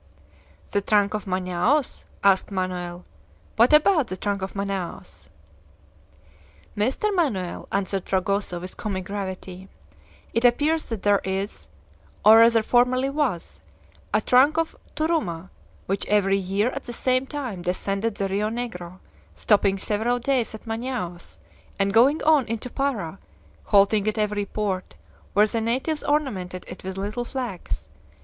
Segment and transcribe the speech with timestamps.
[0.71, 3.05] "The 'trunk of Manaos'?" asked Manoel.
[3.55, 5.29] "What about the trunk of Manaos?"
[6.75, 7.13] "Mr.
[7.13, 9.69] Manoel," answered Fragoso, with comic gravity,
[10.33, 11.67] "it appears that there is
[12.25, 13.61] or rather formerly was
[14.11, 15.51] a trunk of 'turuma,'
[15.85, 18.97] which every year at the same time descended the Rio Negro,
[19.35, 21.37] stopping several days at Manaos,
[21.77, 23.19] and going on into Para,
[23.65, 24.95] halting at every port,
[25.33, 27.91] where the natives ornamented it with little flags.